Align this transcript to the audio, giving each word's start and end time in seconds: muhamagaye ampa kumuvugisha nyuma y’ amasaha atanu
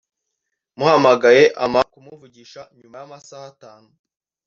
muhamagaye 0.77 1.43
ampa 1.63 1.81
kumuvugisha 1.91 2.61
nyuma 2.79 2.95
y’ 2.99 3.03
amasaha 3.07 3.45
atanu 3.53 3.89